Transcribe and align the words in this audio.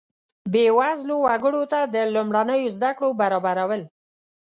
بیوزله 0.51 1.15
وګړو 1.25 1.63
ته 1.71 1.79
د 1.93 1.95
لومړنیو 2.13 2.73
زده 2.75 2.91
کړو 2.97 3.09
برابرول. 3.21 3.81